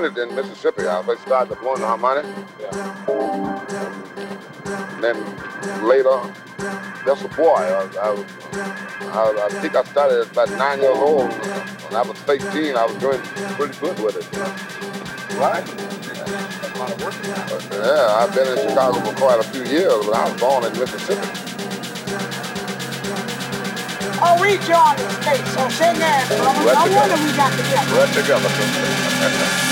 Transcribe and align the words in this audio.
Beginning 0.00 0.30
in 0.30 0.34
Mississippi. 0.34 0.86
I 0.88 1.02
first 1.02 1.22
started 1.22 1.58
blowing 1.60 1.80
the 1.80 1.86
harmonic. 1.86 2.24
Yeah. 2.58 2.70
And 4.94 5.04
then 5.04 5.16
later, 5.86 6.32
that's 7.04 7.22
a 7.22 7.28
boy. 7.28 7.60
I, 7.60 7.84
I, 8.00 8.14
I, 9.12 9.44
I, 9.44 9.48
think 9.60 9.76
I 9.76 9.84
started 9.84 10.22
at 10.22 10.30
about 10.32 10.50
nine 10.52 10.80
years 10.80 10.96
old. 10.96 11.30
When 11.30 11.96
I 11.96 12.02
was 12.02 12.18
15, 12.20 12.76
I 12.76 12.86
was 12.86 12.96
doing 12.96 13.20
pretty 13.58 13.78
good 13.80 13.98
with 14.00 14.16
it. 14.16 14.26
Right? 15.36 15.66
Yeah. 16.08 16.24
yeah, 17.84 18.16
I've 18.16 18.34
been 18.34 18.48
in 18.48 18.68
Chicago 18.68 19.00
for 19.00 19.14
quite 19.16 19.40
a 19.40 19.48
few 19.50 19.64
years, 19.64 20.06
but 20.06 20.14
I 20.14 20.30
was 20.30 20.40
born 20.40 20.64
in 20.64 20.72
Mississippi. 20.78 21.28
Oh, 24.24 24.40
we 24.40 24.56
joined 24.64 24.98
the 24.98 25.10
States, 25.20 25.50
so 25.52 25.68
shake 25.68 26.00
hands, 26.00 26.28
brother. 26.28 26.64
No 26.64 26.96
wonder 26.96 27.16
we 27.16 27.36
got 27.36 27.50
together. 27.52 27.92
Right 27.92 28.12
together. 28.14 29.68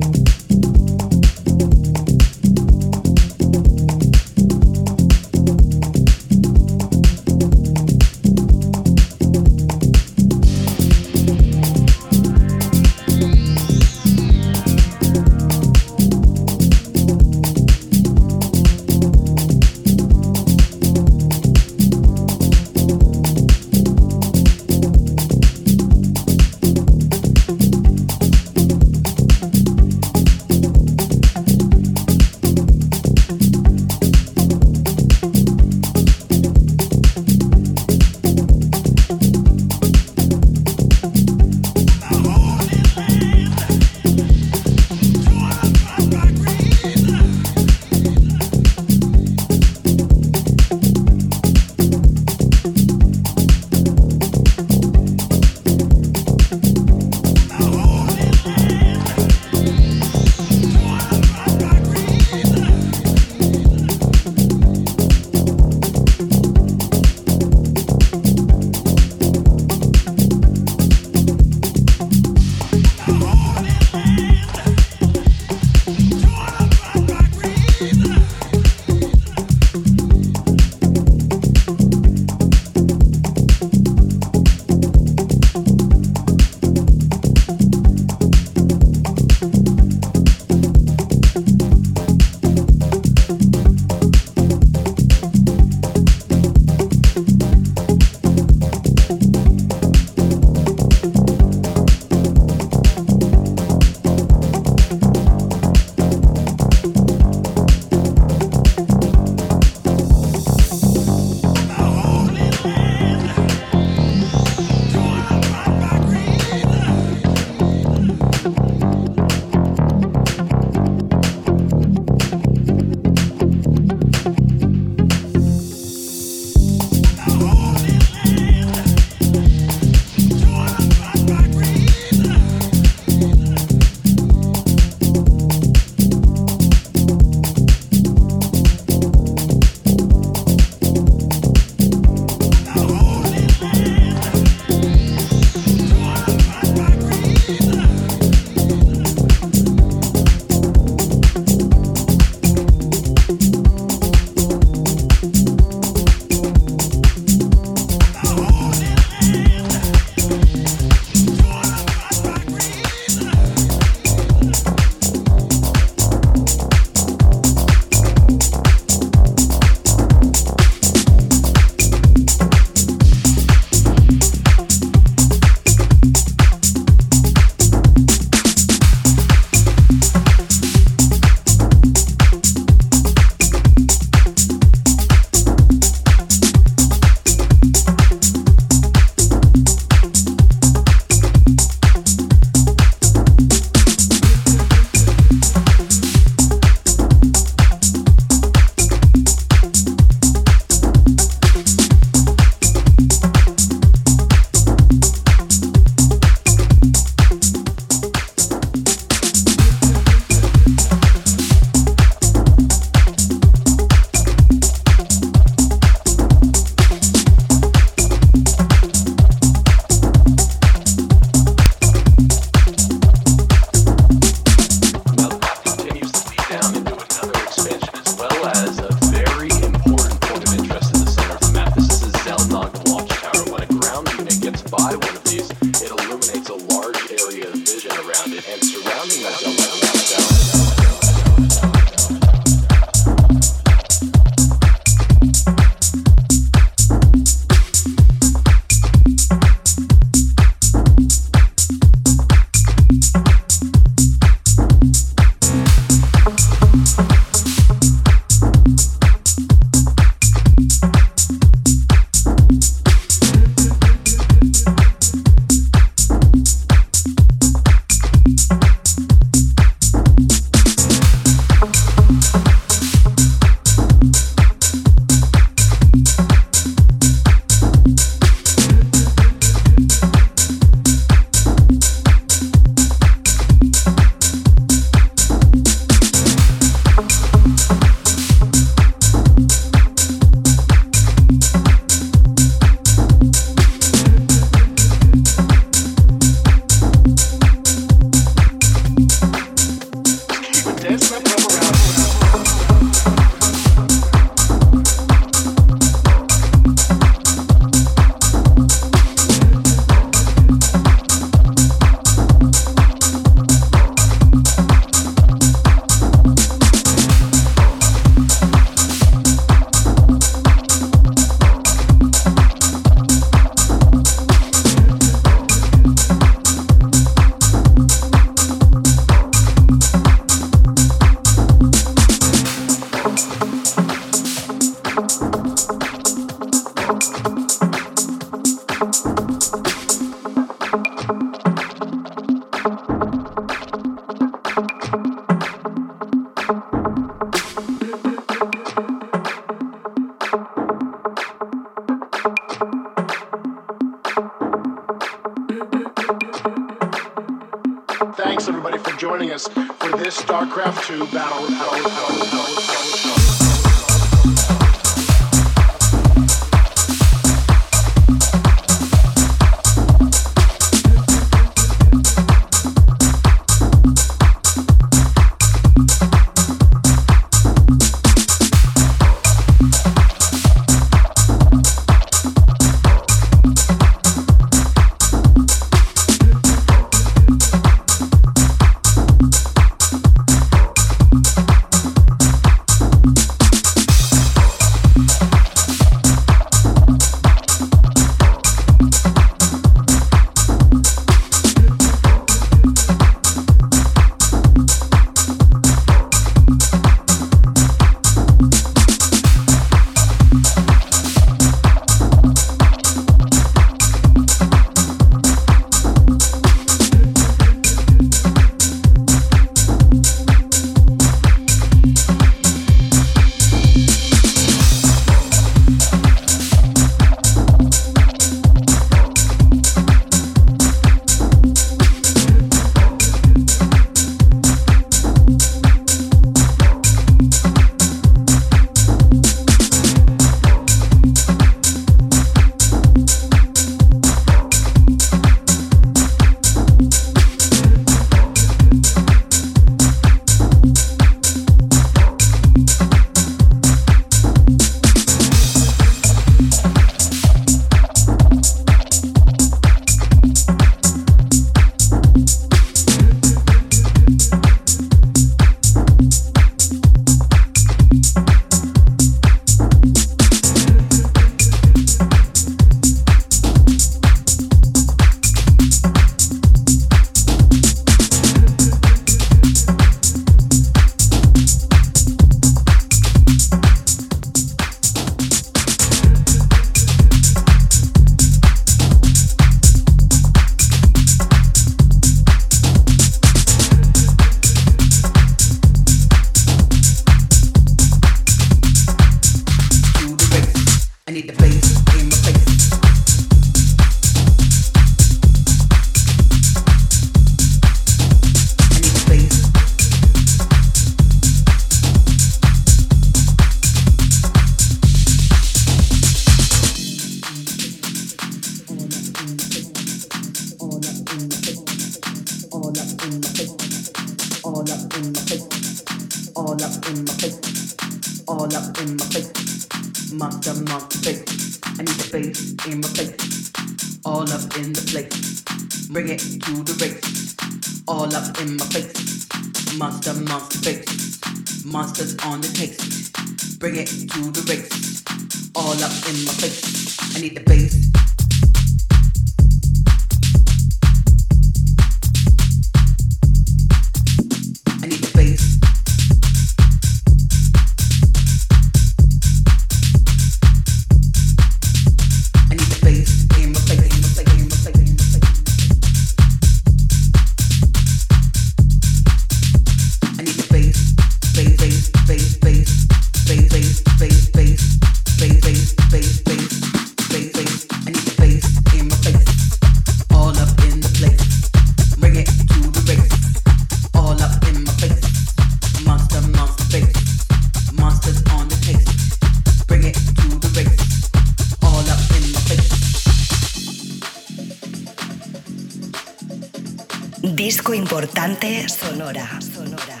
Importante 597.74 598.68
sonora. 598.68 599.26
sonora. 599.40 600.00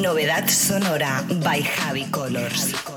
Novedad 0.00 0.48
sonora 0.48 1.24
by 1.28 1.62
Javi 1.62 2.04
Colors. 2.10 2.93